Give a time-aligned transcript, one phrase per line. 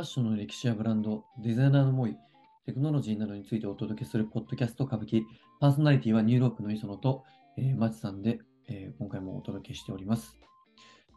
[0.00, 2.16] ファッションの歴史やブランド、デザイナーの思い、
[2.64, 5.24] テクノロジーなどについてお届けするポッドキャスト歌舞伎、
[5.60, 7.22] パーソナリティはニューロープの磯野と、
[7.58, 10.38] えー、マチさんで、えー、今回もお届けしております。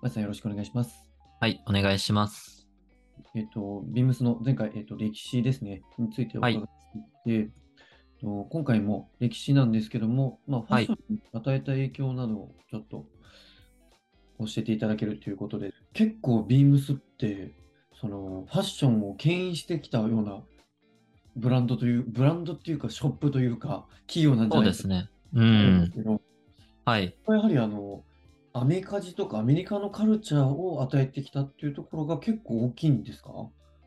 [0.02, 1.10] マチさんよろしくお願いします。
[1.40, 2.68] はい、お願いします。
[3.36, 7.50] えっ、と、ビームスの前回、えっ、と、歴史ですね、についておはい伺いしていて、えっ
[8.20, 13.06] と今回も歴史なんですけども、まあ、ファッションに与えた影響などをちょっと
[14.40, 17.56] 教えていただけるということで、結構ビームスって、
[18.04, 20.42] そのファッションを牽引してきたような
[21.38, 25.10] ブランドという、ブランドっていうか、ショップというか、企業なんじゃそうないかですね。
[25.34, 26.04] うと思うんですん。
[26.04, 26.22] けど、
[26.84, 27.16] はい。
[27.30, 28.04] やはりあの、
[28.52, 33.30] アメカジとかアメリカのカルチャーを与えてきたっていうところが結構大きいんですか？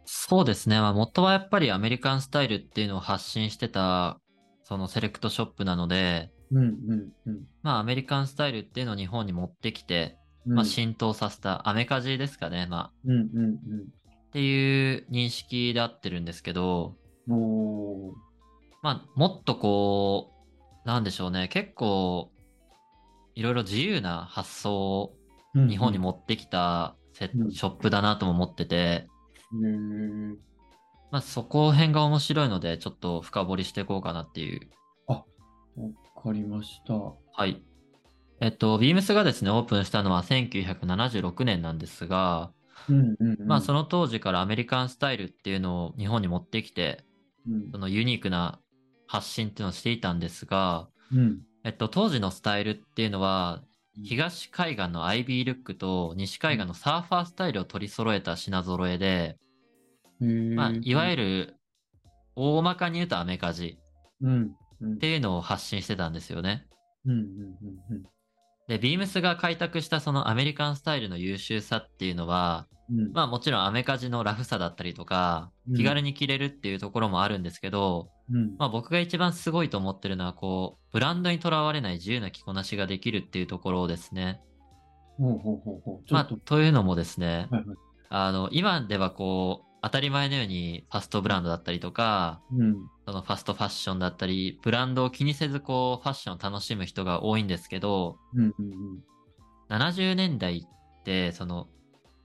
[0.07, 0.81] そうですね。
[0.81, 4.19] まあ、元はやっぱりアメリカンスタイルっていうのを発信してた、
[4.65, 7.41] そのセレクトショップなので、うんうんうん。
[7.63, 12.67] まあ、アメリカンスタイルっていうのを日本に持ってきて、うんまあ、浸透させたアメカジですかね。
[12.71, 13.59] まあ、うんうん
[14.37, 16.95] っていう認識で合ってるんですけど、
[18.83, 20.35] まあ、もっとこ
[20.85, 21.49] う、なんでしょうね。
[21.49, 22.31] 結構、
[23.35, 25.15] いろいろ自由な発想を
[25.55, 30.35] うん日本に持ってきたセうんショップだなとも思ってて、へー
[31.11, 34.69] まあ、そこ辺が面白いので、ちょっと深掘りしていこうかなっていう。
[35.07, 35.25] わ
[36.23, 36.93] かりました。
[36.93, 37.63] はい。
[38.43, 42.53] えっと、ビームスがですね、オープンしたのは1976年なんですが、
[42.89, 43.47] うんうんうん。
[43.47, 47.05] まあ、その当時からアメリカンスタイルっていうのを日本に持ってきて、
[47.49, 47.71] うん。
[47.73, 48.61] そのユニークな
[49.07, 51.41] 発信っていうのをしていたんですが、うん。
[51.65, 53.63] えっと、当時のスタイルっていうのは、
[54.05, 59.39] 東海岸のアイビールックと西海岸のサーファースタイルを取り揃えた品揃えで、
[60.21, 61.57] まあ、いわゆる、る、
[62.35, 63.79] 大まかに言うとアメカジ。
[64.23, 64.55] うん。
[64.81, 64.95] うん。
[64.95, 66.67] っていうのを発信してたんですよね。
[67.07, 67.19] うんうん
[67.91, 68.16] うん
[68.69, 73.13] で、ビームスが開拓したそのアメリカンスタイルの優秀さっていうのは、うん。
[73.13, 84.41] まあもちろんアメカジのラフさだったりとかうん、気軽に着れるっていうところもあるんですけど、うんまあ僕が一番すごいと思ってるのは、こう、ブランドにとらわれない自由な着こなしができるっていうところですね。
[85.19, 86.13] ほうほうほうほう。
[86.13, 87.77] まあというのもですね、はいはい。
[88.09, 92.77] あの、今ではこう、当たり前のようにファストブランドだったりとか、うん。
[93.07, 99.05] そのファストファッションだったり、ブランドを気にせずこう、ファッションを楽しむ人が多いんですけど、うんうんうん。
[99.69, 101.69] 70年代って、その、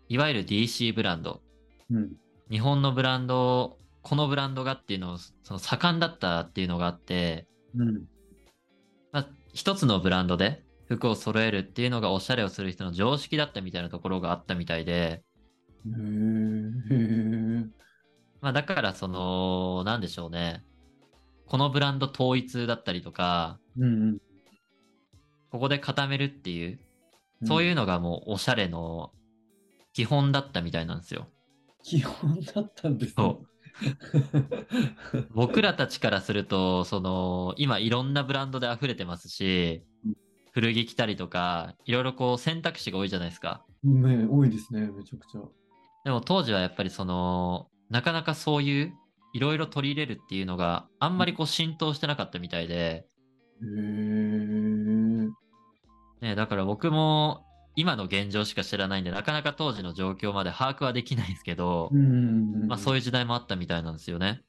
[0.09, 1.43] いわゆる DC ブランド、
[1.91, 2.13] うん。
[2.49, 7.45] 日本のブランド、このブランドがっていうのを、その盛んだったっていうのがあって、
[7.75, 8.05] うん。
[9.11, 15.21] まあ、一つのブランドで服を揃えるっていうのがおしゃれをする人の常識だったみたいなところがあったみたいで、
[18.41, 20.63] まあだからその、なんでしょうね。
[21.45, 24.17] このブランド統一だったりとか、ーうんうん。
[25.51, 26.79] ここで固めるっていう、
[27.45, 29.11] そういうのがもうおしゃれの
[29.93, 31.27] 基本だったみたいなんですよ。
[31.83, 33.41] 基本だったんですねそ
[35.33, 40.13] 僕らたちからすると、その、今いろんなブランドで溢れてますしうん、
[40.51, 43.65] 古着着たりとか、いろいろこう選択肢が多いじゃないですか。
[43.83, 45.41] ね、多いですね、めちゃくちゃ。
[46.03, 48.93] でも当時はやっぱりその、なかなかそういう、
[49.33, 53.05] いろいろ取り入れるっていうのがあんまりこう浸透してなかったみたいで、
[56.21, 57.45] ね、だから僕も
[57.75, 61.89] 今の現状しか知らないんで、なかなか当時の状況まで把握はできないですけど。
[62.67, 64.41] まあそういう時代もあったみたいなんですよね。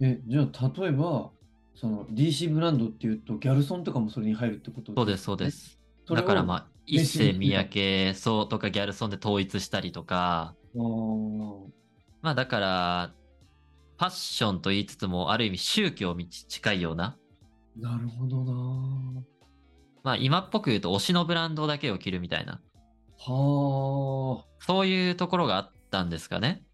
[0.00, 1.30] え、じゃあ、例えば、
[1.74, 5.50] その DC ブランドっていうと、ギャルソンとかもそれに入るってことそうです、そうで。
[5.50, 5.80] す。
[6.08, 13.12] だからまあ、一世三宅、そうとかギャルソンで統一したりとか、まあだから、
[13.98, 17.16] ファッションと言いつつも、ある意味宗教に近いような、
[17.76, 19.22] なるほどな
[20.02, 22.60] まあ今っぽく言うと推しのブランドだけを着るみたいな、
[23.18, 26.64] はそういうところがあったんですかね。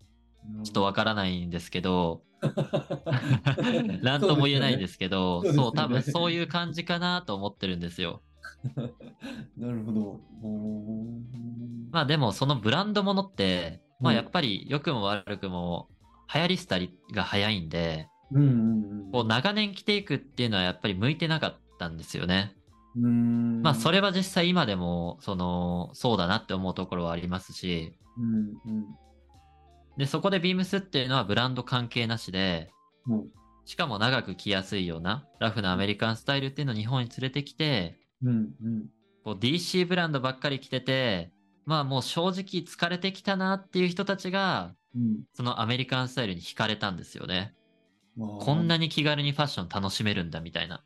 [0.60, 0.62] あ。
[0.64, 2.22] ちょっとわからないんですけど、
[4.02, 8.22] なんとも言えないんですけど、そうねそう、多分そういう感じかなと思ってるんですよ。
[9.56, 10.20] なるほど。
[11.90, 15.88] まあでもそのブランドものって、まあうんやっぱり良くも悪くも
[16.32, 22.54] 流行り廃りが早いんで、うんうんこう長年着ていくっていうのはやっぱり向いてなかったんですよね。
[22.96, 23.62] うん。
[23.62, 28.86] まあそれは実際今でも、その、そうだなって思うところはありますし、うんうん。
[29.96, 32.70] で、そこでビームスっていうのはブランド関係なしで、
[33.04, 33.26] も
[33.64, 38.86] しかも長く着やすいようなラフなアメリカンスタイルっていうのを日本に連れてきて、う、うんうん。
[39.24, 41.32] こう DC ブランドばっかり着てて、
[41.68, 47.54] まあもう正直疲れてきたなっていう人たちが、うんそのアメリカンスタイルに惹かれたんですよね。
[48.16, 50.82] まあこんなに気軽にファッション楽しめるんだみたいな。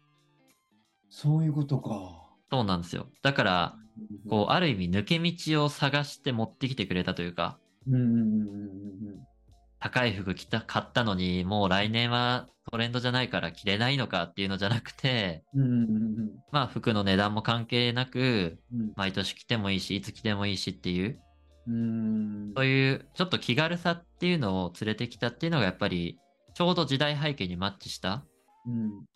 [1.08, 2.34] そういうことか。
[2.50, 3.06] そうなんですよ。
[3.22, 3.76] だから、
[4.28, 9.26] こう、ある意味抜け道を探して持ってきてくれたというか、うんうんうんうん
[9.82, 18.92] 高い服着た、買ったのに、もう来年はトレンドじゃないから着れないのかっていうのじゃなくて、うんうんうんまあ服の値段も関係なく、うん。
[18.94, 21.18] 毎年着てもいいし、いつ着てもいいしっていう、
[21.66, 22.52] うん。
[22.56, 26.16] そういうちょっと気軽さっていうのを連れてきたっていうのがやっぱり、
[26.54, 28.24] ちょうど時代背景にマッチした、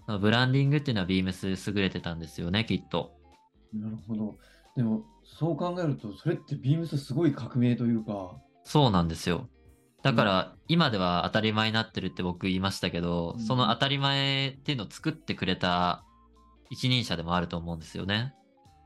[0.08, 0.18] うん。
[0.20, 3.12] ブランディングっていうのはビームス優れてたんですよね、きっと。
[3.72, 4.36] なるほど。
[4.74, 9.48] でも、そう考えると、それってビームスすごい革命というか、そうなんですよ。
[10.06, 16.04] だから、今では当たり前になってるって僕言いましたけど、うんその当たり前っていうのを作ってくれた
[16.70, 18.32] 一人者でもあると思うんですよね。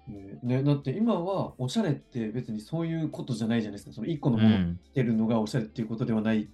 [0.09, 3.93] ねね、だって今はおしゃれって別にそういうことじゃないじゃないですか。
[3.93, 4.81] その一個のものをうん。
[4.83, 6.49] 着てるのがおしゃれっていうことではない。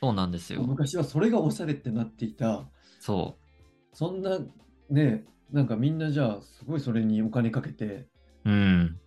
[0.00, 0.62] そうなんですよ。
[0.62, 2.64] 昔はそれがおしゃれってなっていた。
[3.00, 3.36] そ
[3.92, 4.38] そんな、
[4.88, 8.08] ね、なんかみんなじゃあすごいそれにお金かけて、
[8.44, 8.50] う。
[8.50, 8.99] うん。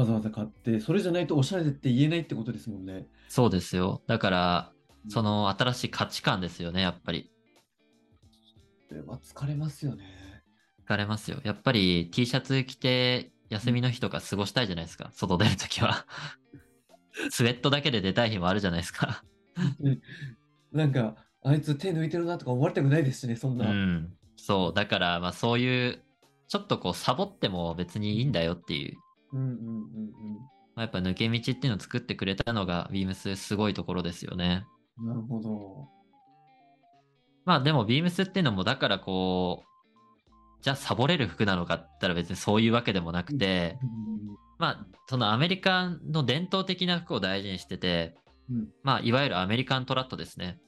[0.00, 3.06] わざわざ買って、それじゃないとおしゃれって言えないってことですもんね。
[3.28, 4.02] そうですよ。
[4.06, 4.72] だから、
[5.08, 7.30] その新しい価値観ですよね、やっぱり。
[8.88, 10.04] それは疲れますよね。
[10.86, 11.40] 疲れますよ。
[11.44, 15.10] やっぱり T シャツ着て休みの日とか過ごしたいじゃないですか。
[15.12, 16.06] 外出るときは。
[17.30, 19.22] スウェットだけで出たい日もあるじゃないですか。
[20.72, 23.70] なんか、あいつ手抜いてるなとか思われたくないですしね、そんうな。
[23.70, 24.12] ん。
[24.36, 24.74] そう。
[24.74, 26.02] だから、まあそういう、
[26.48, 28.96] ちょっとこうサボっても別にいいんだよっていう。
[29.32, 30.10] うんうんうん
[30.74, 34.64] まあ、やっぱ抜け道っていうのを作ってくれたのがビームスすごいところですよね。
[34.98, 35.08] うん。
[35.08, 35.88] なるほど。
[37.44, 43.90] まあでもビームスっていうのもだからこう、じゃあサボれる服なのかって言ったら別にそういうわけでもなくて、うん
[44.58, 48.14] まあそのアメリカの伝統的な服を大事にしてて、
[48.50, 50.58] うんまあいわゆるアメリカントラットですね。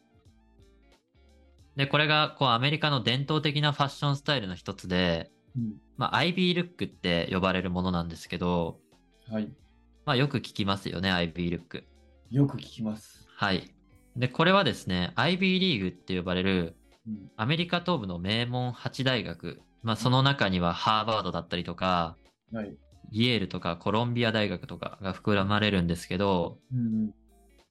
[1.77, 8.79] で、これがこうアメリカの伝統的なファッションスタイルの一つで、うんまあアイビールックって呼ばれるものなんですけど、
[9.31, 9.49] はい。
[10.05, 11.85] まあよく聞きますよね、アイビールック。
[12.31, 13.27] よく聞きます。
[13.37, 13.75] はい。
[14.17, 16.77] で、これはですね、IB リーグって呼ばれる
[17.07, 22.17] うんアメリカ東部の名門8大学、まあその中にはハーバードだったりとか、
[22.53, 22.77] はい。
[23.11, 27.13] イェールとかコロンビア大学とかが膨らまれるんですけど、うん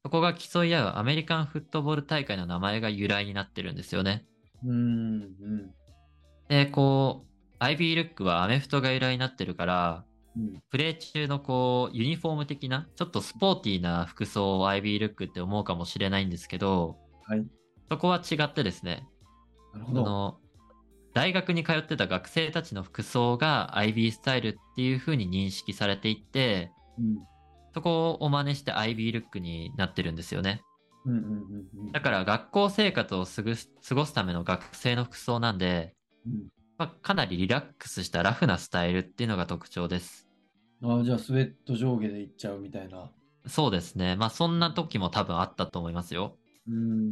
[0.04, 4.25] そこが競い合うアメリカンフットボール大会の名前が由来になってるんですよね。
[4.63, 4.72] うん。
[4.72, 5.72] うんうん
[6.50, 7.31] で、こう、
[7.61, 10.05] IB ルックはアメフトが由来になってるから、
[10.35, 17.45] うんプレー中のこう、ユニフォーム的な、ちょっとスポーティーな服装を IB ルックって思うかもしれないんですけど、はい。
[17.89, 19.05] そこは違ってですね、
[19.73, 20.01] なるほど。
[20.01, 20.37] あの、
[21.13, 27.17] 大学に通ってた学生たちの服装が IB スタイルっていう風に認識されていって、うん
[27.73, 30.61] そこを真似して IB ルックになってるんですよね。
[31.05, 31.31] うんうんうん
[31.85, 36.47] うんだから学校生活を過ごすための学生の服装なんで、うん
[36.81, 40.28] まあ、かなりリラックスしたラフなスタイルっていうのが特徴です。
[40.83, 43.12] ああ、じゃあスウェット上下でいっちゃうみたいな。
[43.45, 44.16] そうですね。
[44.16, 46.39] まあそんな時も多分あったと思いますよ。
[46.68, 47.12] うんうん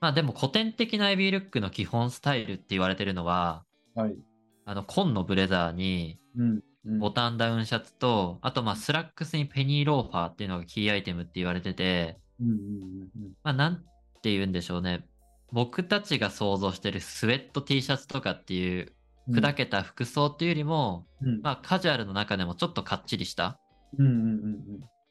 [0.00, 3.62] まあでも古典的な IB ルックの基本スタイルって言われてるのは、
[3.94, 4.16] うんはい。
[4.64, 13.84] あの紺のブレザーにうんうんボタンダウンシャツと、あとまあスラックスにペニーローファーっていうのがキーアイテムって言われてて、うんうんうんまあなん
[14.20, 15.06] て言うんでしょうね。
[15.52, 18.92] 僕たちが想像してるスウェット T シャツとかっていう
[19.28, 19.38] うん。
[19.38, 21.40] 砕けた服装っていうよりも、うん。
[21.42, 23.58] まあカジュアルの中でもちょっとかっちりした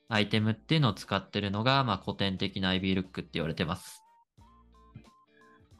[0.09, 4.03] アイテムっていうのを使ってるのが、まあ古典的な IB ルックって言われてます。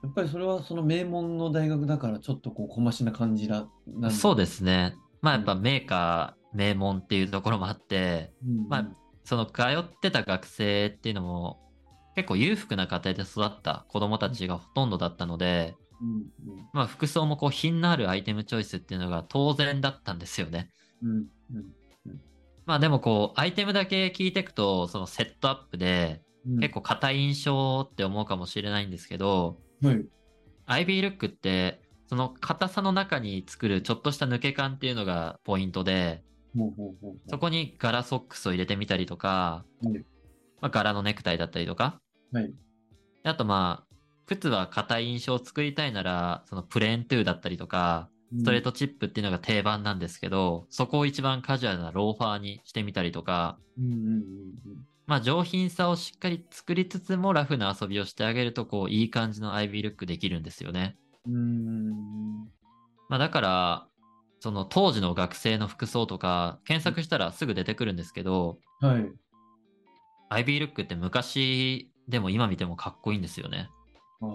[0.04, 3.68] やっぱりそれはその名門の大学だからちょっとこう小増しな感じな、
[4.10, 4.96] そうですね。
[5.22, 8.68] まあやっぱメーカー、名門っていうところもあって、うん。
[8.68, 8.88] まあ
[9.24, 11.60] その通ってた学生っていうのも
[12.16, 16.10] 結構裕福な家庭で育った子供たちがほとんどだったので、うん
[16.54, 16.68] うん。
[16.74, 20.70] まあ服装もこう品のあるアイテムチョイスっていうのが当然だったんですよね。
[21.02, 21.66] うんうん
[22.66, 26.60] まあでもこうアイテムだけ聞いていくとそのセットアップでうん。
[26.60, 30.06] 結構硬い印象って思うかもしれないんですけど、はい。
[30.68, 36.24] IB ルックってその硬さの中に作るちょっとした抜け感っていうのがポイントで、
[37.30, 40.06] そこに柄ソックスを入れてみたりとか、はい
[40.62, 42.00] まあ、柄のネクタイだったりとか、
[42.32, 42.54] はい。
[43.24, 43.96] あとまあ、
[44.28, 54.22] 靴は硬い印象を作りたいなら、そのプレーントゥーだったりとか、ストレートチップっていうのが定番なんですけど、そこを一番カジュアルなローファーにしてみたりとか、うんうんうん
[55.08, 60.96] まあ上品さをしっかり作りつつもラフな遊びをしてあげると、こういい感じの IB ルックできるんですよね。
[61.28, 61.34] うん。
[61.34, 62.48] うん
[63.10, 63.88] まあだから、
[64.40, 69.12] その当時の学生の服装とか検索したらすぐ出てくるんですけど、はい。
[70.32, 73.70] IB ルックって昔でも今見てもかっこいいんですよね。
[74.22, 74.30] ああ、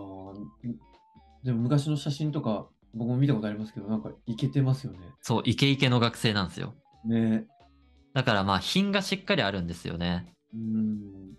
[1.44, 4.98] でも昔の写真とか僕も見たことありますけど、なんかイケてますよね。
[5.20, 6.74] そう、イケイケの学生なんですよ。
[7.04, 7.46] ね。
[8.14, 10.32] だからまあ品がしっかりあるんですよね。
[10.54, 11.34] うん。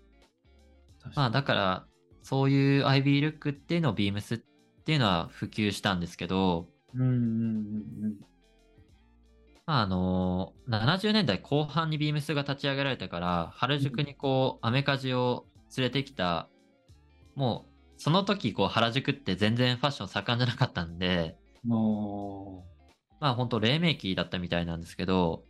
[1.14, 1.86] まあだから、
[2.22, 4.38] そういう IB ルックっていうのをビームスっ
[4.84, 8.14] ていうのは普及したんですけど、うんうんうん
[9.68, 15.44] まああの、70年代後半にビームスが立ち上げられてから、原宿にこう、アメカジを
[15.76, 16.48] 連れてきた、
[17.34, 21.36] もう、その時こう原宿って全然ファッション盛んじゃなかったんで。
[23.20, 25.44] まあ本当黎明期だったみたいなんですけど、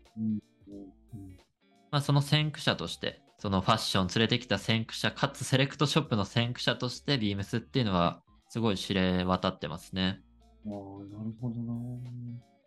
[1.93, 10.21] まあその先駆者として、そのファッション連れてきた先駆者、かつセレクトショップの先駆者としてビームスっていうのはすごい知れ渡ってますね。
[10.67, 10.73] うん。
[10.73, 12.58] ああ、なるほどな。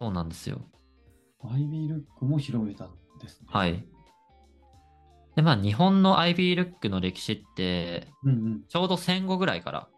[0.00, 0.60] そうなんですよ。
[1.42, 3.46] アイビールックも広めたんですね。
[3.50, 3.84] はい。
[5.36, 9.88] で、まあ日本の IB ルックの歴史って、うんちょうど戦後ぐらいから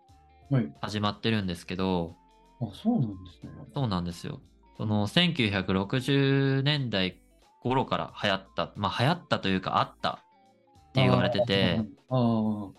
[0.50, 0.56] うん。
[0.56, 0.72] はい。
[0.80, 2.16] 始まってるんですけど、
[2.60, 3.52] あ、そうなんですね。
[3.74, 4.40] そうなんですよ。
[4.76, 7.20] その1960年代
[7.60, 12.72] 頃から流行った、まあ流行ったというかあったって言われてて、あーあ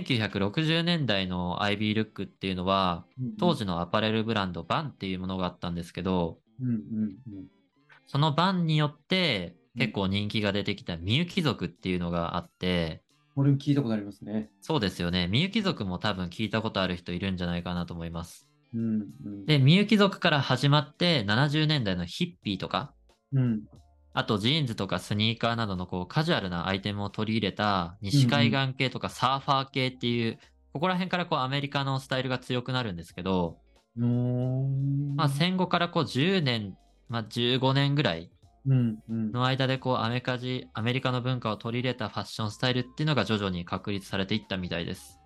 [0.00, 7.46] 1960年代の IB ルックっていうのは、ー、当時のアパレルブランドバンっていうものがあったんですけど、うんうんうん。
[8.06, 13.02] その VANによって結構人気が出てきたみゆき族っていうのがあって、
[13.34, 14.50] これも聞いたことありますね。
[14.60, 15.26] そうですよね。
[15.26, 18.46] みゆき族も多分聞いたことある人いるんじゃないかなと思います。
[18.74, 19.46] うんうん。
[19.46, 22.92] で、みゆき族から始まって70年代のヒッピーとか、
[23.32, 23.62] うん。
[24.14, 30.38] あとジーンズとかスニーカーなどのこうカジュアルなアイテムを取り入れた西海岸系とかサーファー系っていう、
[30.72, 33.58] ここら辺からこうアメリカのスタイルが強くなるんですけど、
[33.96, 36.76] まあ戦後からこう10年、
[37.08, 38.30] まあ15年ぐらい。
[38.64, 45.18] の間でこうアメカジ、アメリカの文化を取り入れたファッションスタイルっていうのが徐々に確立されていったみたいです。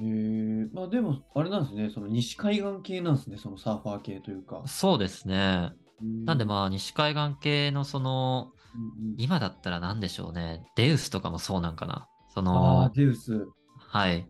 [0.00, 1.88] へえまあでも、あれなんですね。
[1.88, 3.38] その西海岸系なんですね。
[3.38, 4.62] そのサーファー系というか。
[4.66, 5.72] そうですね。
[6.24, 10.64] なんであ、まあ西海岸系のその、うんうん今だったら何でしょうね。
[10.74, 12.08] デウスとかもそうなんかな。
[12.28, 13.46] そあのー、デウス。
[13.78, 14.28] はい。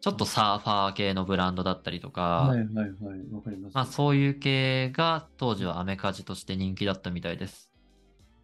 [0.00, 3.32] ちょっとサーファー系のブランドだったりとか、はいはいはい。
[3.32, 3.74] わかります。
[3.74, 7.70] まあそういう系が当時はアメカジとして人気だったみたいです。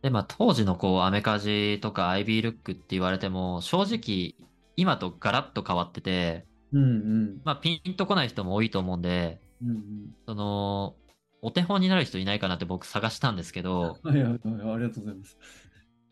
[0.02, 4.36] で、まあ当時のこうアメカジとか IB ルックって言われても、正直
[4.76, 7.40] 今とガラッと変わってて、うんうん。
[7.44, 10.94] まあピンとこない人も多いと思うんで、うんその、
[11.42, 14.10] お手本になる人いないかなって僕探したんですけど、うん。
[14.10, 14.40] はいはいはい。
[14.42, 15.38] ありがとうございます。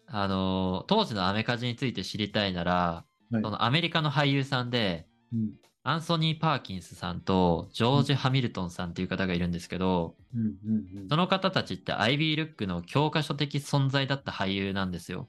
[0.08, 3.04] あの、当時のアメカジについて知りたいなら、は
[3.40, 5.50] いそのアメリカの俳優さんで、うん
[5.88, 15.28] アンソニー・パーキンスさんとジョージ・ハミルトンさんっていう方がいるんですけど、うんうんうんその方たちって IB ルックの教科書的存在だった俳優なんですよ。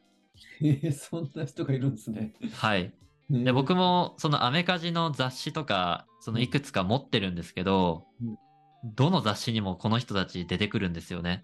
[0.61, 2.33] へえそんな人がいるんですね。
[2.55, 2.91] はい。
[3.29, 8.37] でで、僕もそのアメカジの雑誌とか、そのいくつか持ってるんですけどうん、
[8.83, 11.43] どの雑誌にもこの人たち出てくるんですよね。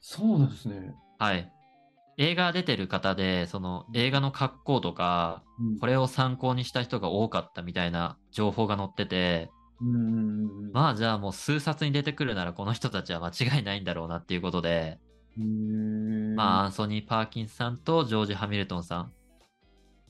[0.00, 0.94] そうなんですね。
[1.18, 1.52] はい。
[2.18, 9.50] 映画出てる方で、その映画の格好とか、うんこれを参考にした人が多かったみたいな情報が載ってて、
[9.80, 10.72] うん。
[10.72, 14.98] まあじゃあもう数冊に出てくるならこの人たちは間違いないんだろうなっていうことで、
[16.36, 19.08] まあアンソニー・パーキンスさんとジョージ・ハミルトンさんっ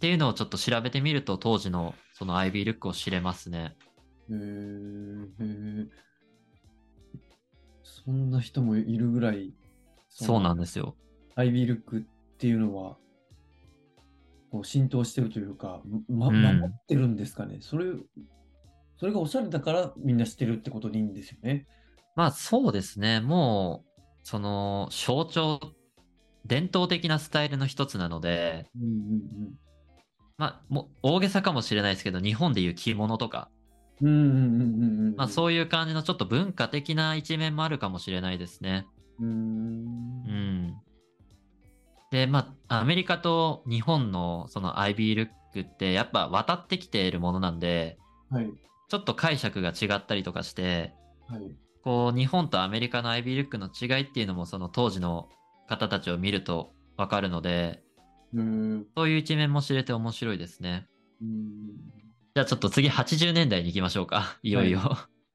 [0.00, 3.76] ていうのをちょっと調べてみると当時のその IB ルックを知れますね。
[4.30, 5.88] へーへー
[8.06, 9.52] そんな人もいるぐらい、
[10.08, 10.96] そうなんでですよ。
[11.34, 12.96] アイビールックっていうのは、
[14.52, 17.58] こう浸透してるというか、ま、うん守ってるんですかね。
[17.60, 17.86] それ、
[18.96, 21.66] それがおしゃれだからみんな知ってるってことでいいんですよね。
[22.14, 23.20] まあそうですね。
[23.20, 25.58] もう、その象徴、
[26.46, 29.54] 伝統的なスタイルの一つなので、うんうん
[30.38, 33.50] まあもう大げさかもしれないですけど、日本でいう着物とか、
[34.02, 34.08] うん。
[34.08, 35.14] うんうんうんうんうん。
[35.16, 38.86] まあうそういう感じのちょっと文化的な一面もあるかもしれないですね。
[39.20, 39.26] ーん。
[39.26, 40.76] うん。
[42.10, 47.98] で、まあ、アメリカと日本のその IB ルックってやっぱ渡ってきているものなんで、
[48.30, 48.52] はい。
[48.88, 50.94] ちょっと解釈が違ったりとかして、
[51.28, 51.50] はい。
[51.82, 55.28] こう、日本とアメリカの IB ルックの違いっていうのもその当時の
[55.66, 57.82] 方たちを見るとわかるので、
[58.32, 58.86] うーん。
[58.96, 60.86] そういう一面も知れて面白いですね。
[61.20, 61.95] うん
[62.36, 64.38] じゃあちょっと次80年代に行きましょうか。
[64.42, 64.80] いよいよ。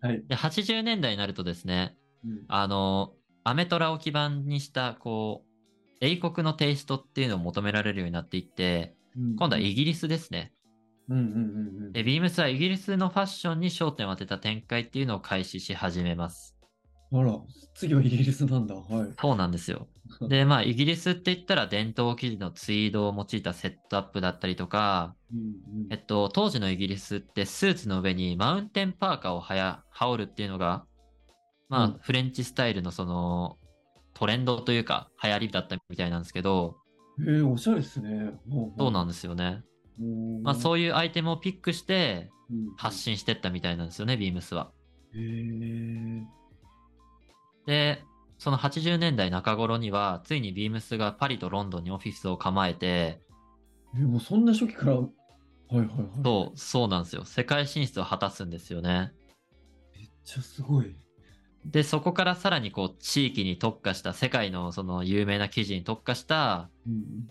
[0.02, 0.24] はい。
[0.28, 8.94] で80年代になるとですね、うんあの、アメトラを基盤にした、こう、英国のテイストっていうのを求められるようになっていって、
[9.36, 10.54] 今度はイギリスですね。
[11.10, 11.92] うんうんうんうん。
[11.92, 16.51] で、ビームスはイギリスのファッションに焦点を当てた展開っていうのを開始し始めます。
[17.14, 17.40] あら、
[17.74, 18.76] 次はイギリスなんだ。
[18.76, 19.14] はい。
[19.20, 19.88] そうなんですよ。
[20.30, 30.86] で、まあ、イギリスって言ったら伝統生地のツイードを用いたセットアップだったりとか、うんえっと、当時のイギリスってスーツの上にマウンテンパーカーをはや羽織るっていうのが、
[31.70, 33.58] まあ、うんフレンチスタイルのその
[34.14, 36.78] トレンドというか流行りだったみたいなんですけど、
[37.28, 38.34] え、おしゃれですね。
[38.78, 39.64] そうなんでですよね。
[40.44, 44.72] まあそういうアイテムをピックしてうん発信してったみたいなんですよね、ビームスは。
[45.14, 46.41] へえ。
[47.72, 48.04] で、
[48.38, 53.22] その80年代中頃には、ついにビームスがパリとロンドンにオフィスを構えて、
[53.96, 55.08] え、もうそんな初期から、はい
[55.70, 55.88] はいはい。
[56.22, 57.24] そう、そうなんですよ。
[57.24, 59.14] 世界進出を果たすんですよね。
[59.96, 60.94] めっちゃすごい。
[61.64, 67.30] で、そこからさらにこう、地域に特化した、世界のその有名な記事に特化したうん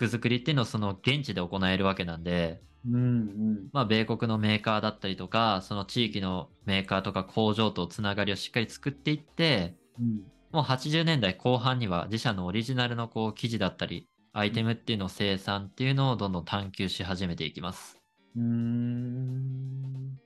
[0.00, 3.68] 服作りっていうのをその現地で行えるわけなんで、うんうん。
[3.72, 10.22] まあ、米国のメーカーだったりとか、その地域のメーカーとか工場とつながりをしっかり作っていって、うん。
[10.52, 17.98] もう80年代後半には自社のオリジナルのこう記事だったり、アイテムっていうのを生産っていうのをどんどん探求し始めていきます。
[18.36, 20.18] うーん。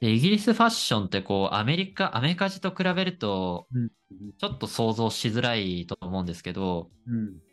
[0.00, 3.90] で、イギリスファッションってこう、アメリカ、アメカジと比べると、うん。
[4.38, 7.45] ちょっと想像しづらいと思うんですけど、うん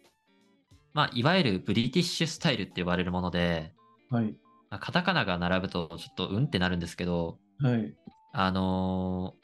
[0.93, 3.73] まあ、いわゆるブリティッシュスタイルって呼ばれるもので、
[4.09, 4.35] はい
[4.69, 7.93] まあカタカナが並ぶとちょっとうんってなるんですけど、はい
[8.33, 9.43] あのー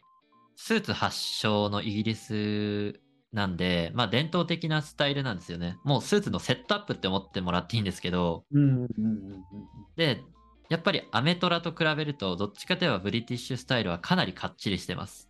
[0.62, 3.00] スーツ発祥のイギリス
[3.32, 5.78] なんで、まあ伝統的なスタイルなんですよね。
[5.86, 9.44] もうスーツのセットアップって思ってもらっていいんですけど、うんうんうんうん
[9.96, 10.22] で、
[10.68, 15.30] やっぱりアメトラと比べると、どっちかといえばブリティッシュスタイルはかなりかっちりしてます。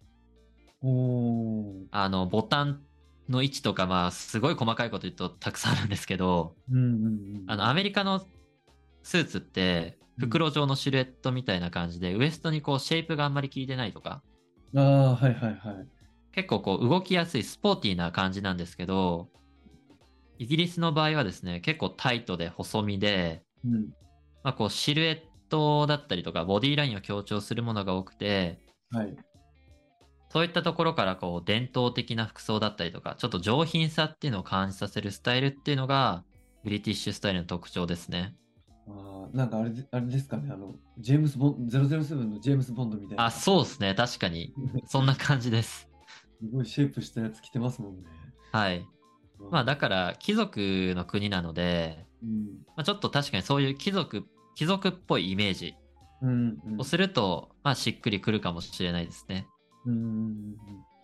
[1.91, 2.81] あの、ボタン
[3.29, 7.43] の位置とか、まあ、すごい細かいこと言うとたくさんあるんですけど、うんうんうん。
[7.47, 8.25] あの、アメリカの
[9.03, 14.21] スーツって、袋状のシルエットみたいな感じで、ウエストにこう、シェイプがあんまり効いてないとか、
[14.75, 15.87] ああはいはいはい。
[16.31, 19.29] 結構こう、動きやすいスポーティーな感じなんですけど、
[20.37, 23.89] イギリスの場合はですね、結構タイトで細身で、うん。
[24.43, 28.59] まあ、こう、シルエットだったりとか、ボディラインを強調するものが多くて、
[28.91, 29.15] はい
[30.29, 36.23] そういったところからこう伝統的な服装だったりとか、ちょっと上品さっていうのを感じさせるスタイルっていうのが、
[36.63, 38.35] ブリティッシュスタイルの特徴ですね。
[38.87, 43.95] あーなんかあれであれですかねあのジェームス・ボン007のジェームス・ボンドみたいなあ、そうですね。
[43.95, 44.53] 確かに。
[44.85, 45.89] そんな感じです。
[46.39, 48.03] すごいシェイプしたやつ着てますもんね
[48.51, 48.85] はい。
[49.51, 54.25] まあだから、貴族の国なので、うんまあ、ちょっと確かにそういう貴族、
[54.55, 55.75] 貴族っぽいイメージ
[56.21, 59.47] うんうんをすると、まあしっくりくるかもしれないですね。
[59.91, 60.05] うんう
[60.55, 60.55] ん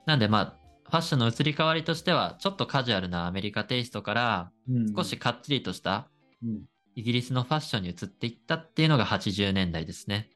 [0.05, 6.09] なんでまあ、ファッションの移り変わりとしては、ちょっとカジュアルなアメリカテイストから、うん少しかっちりとした
[6.43, 10.29] うんイギリスのファッションに移っていったっていうのが80年代ですね。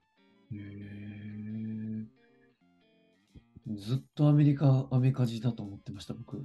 [0.52, 1.10] へえ
[3.76, 6.38] ずっとアメリカ、アメカジだと思ってました、僕。
[6.38, 6.42] い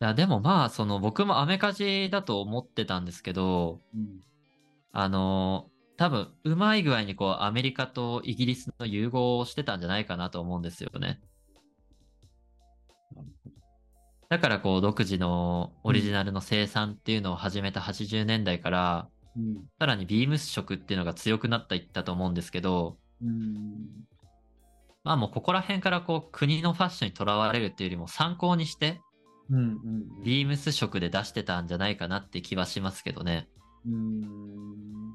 [0.00, 4.20] や、でもまあ、その僕もアメカジだと思ってたんですけど、うん。
[4.92, 11.20] あの多分、うまい具合にこう、アメリカとイギリスの融合をしてたんじゃないかなと思うんですよね。
[14.34, 19.54] だからこう、独自のオリジナルの生産っていうのを始めた80年代から、うん。
[19.78, 23.86] さらにビームス色っていうのが強くなっていったと思うんですけど、うん。
[25.04, 29.00] まあもうここら辺からこう、国のファッションにとらわれるっていうよりも参考にして、
[29.50, 29.58] うん。
[29.58, 30.22] うん。
[30.24, 33.46] ビームス色で出してたんじゃないかなって気はしますけどね。
[33.86, 35.14] うん。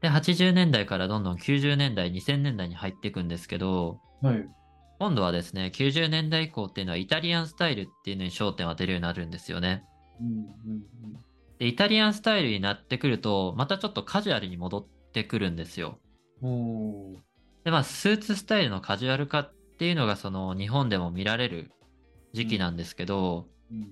[0.00, 4.48] で、80年代からどんどん90年代、2000年代に入っていくんですけど、はい。
[4.98, 9.84] 今度はですね、90年代以降っていうのはイタリアンスタイルっていうのに焦点を当てるようになるんですよね。
[10.20, 10.28] うん。
[10.28, 10.30] う
[10.76, 10.82] ん。
[11.58, 15.98] で、イタリアンスタイルになってくると、またちょっとカジュアルに戻ってくるんですよ。
[17.64, 21.70] で、まあ、スーツスタイルのカジュアル化っていうのが、その、日本でも見られる
[22.32, 23.88] 時期なんですけど、うん。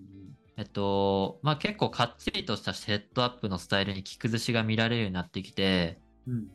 [0.56, 6.46] えっと、まあ結構かっちりとしたセットアップのスタイルに着崩しが見られるようになってきて、うん。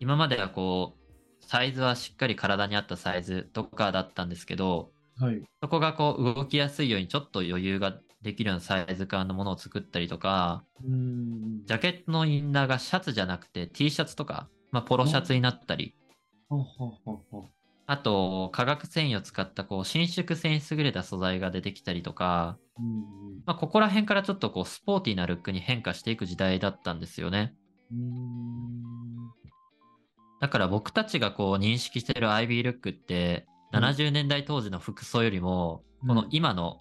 [0.00, 1.03] 今まではこう、
[1.46, 5.42] サイズはしっかり体に合ったサイズとかだったんですけど、はい。
[5.62, 11.64] そこがこう動きやすいようにちょっと余裕ができるようなサイズ感のものを作ったりとか、うん。
[11.66, 15.94] ジャケットのインナーがシャツじゃなくて T シャツとか、まあポロシャツになったり。
[17.86, 23.42] あと化学繊維を使ったこう伸縮性に優れた素材が出てきたりとか、うん。
[23.46, 27.54] まあここら辺からちょっとこうスポーティーなルックに変化していく時代だったんですよね。
[27.92, 29.03] うん。
[30.40, 36.80] だから僕たちがこう認識しているアイビールックって、うん70年代当時の服装よりも、うんこの今の、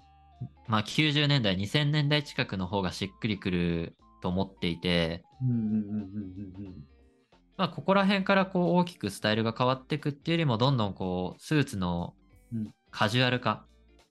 [0.68, 5.50] まあ90年代、2000年代近くの方がしっくりくると思っていて、うん。
[5.50, 5.56] うん。
[5.56, 6.84] うん。
[7.58, 12.14] まあここら辺からこう大きくスタイルが変わっていくっていうよりも、どんどんこうスーツの
[12.54, 13.66] うんカジュアル化、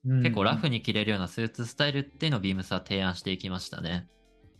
[0.04, 0.22] うん。
[0.22, 4.08] 結構ラフに着れるようなスーツスタイルっていうのをビームスは提案していきましたね。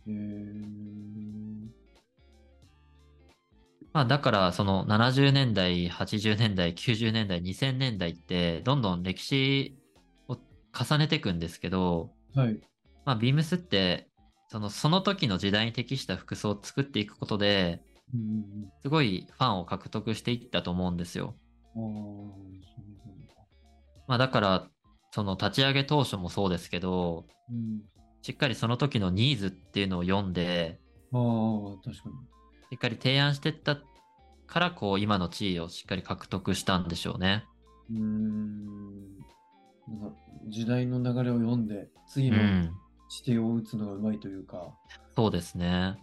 [0.07, 1.52] へー
[3.93, 9.77] まあだからその70年代、80年代、90年代、2000年代ってどんどん歴史
[10.27, 10.37] を
[10.73, 12.59] 重ねていくんですけど、はい。
[13.05, 14.09] まあビームスって
[14.53, 17.81] その、その時の時代に適した服装を作っていくことで、
[18.83, 21.35] すごいファンを獲得していったと思うんですよ。
[24.07, 24.67] まあだから、
[25.09, 27.81] その立ち上げ当初もそうですけど、うん。
[28.21, 30.79] しっかりその時のニーズっていうのを読んで、
[31.11, 31.21] ああ、
[31.83, 32.15] 確かに。
[32.73, 33.77] しっかり提案していった
[34.47, 37.45] から、こう、今の地位をしっかり獲得したんでしょうね。
[37.91, 39.19] うーん。
[39.19, 40.15] なんか
[40.47, 42.71] 時代の流れを読んで、う次のん。
[43.25, 44.73] 指定を打つのがうまいというか。
[45.15, 45.99] そうですね。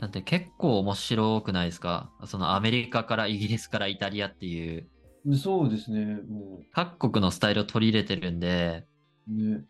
[0.00, 2.12] だって結構面白くないですか？
[2.26, 4.86] そのアメリカからイギリスからイタリアっていう、
[5.24, 8.84] でそうですね、も各国のスタイルを取り入れてるんで、
[9.26, 9.64] う、ね。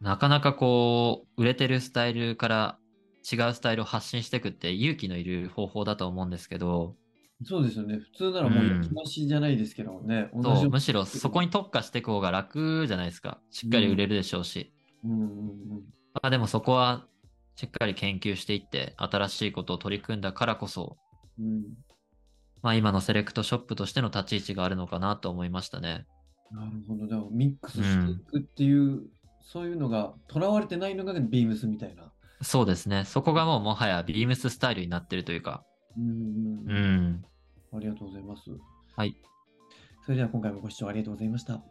[0.00, 2.78] なかなかこう、売れてるスタイルから
[3.30, 6.96] 違うスタイルを発信していくって勇気のいる方法だと思うんですけど、
[7.42, 7.98] そうですよね。
[7.98, 10.30] 普通ならもううん焼き増しじゃないですけどね。
[10.32, 13.40] う、よむしろそこに特化していく方が楽じゃないですか。
[13.50, 14.72] しっかり売れるでしょうし。
[15.04, 15.28] うんうんうん。
[16.14, 17.06] まあでもそこは
[17.56, 20.96] しっかり研究していって、新しいことを取り組んだからこそ、
[21.38, 21.64] うん。
[22.62, 26.06] まあ今のセレクトショップとしての立ち位置があるのかなと思いましたね。
[26.50, 27.06] なるほど。
[27.06, 29.02] でもミックスしていくっていう、
[29.42, 32.13] そういうのが、とらわれてないのがビームスみたいな。
[32.44, 33.04] そうですね。
[33.04, 35.64] そこがもうもはやビームススタイルになってるというか。
[35.96, 37.24] うんうん。
[37.72, 38.50] ありがとうございます。
[38.94, 39.16] はい。
[40.04, 41.62] それでは今回もご視聴ありがとうございました。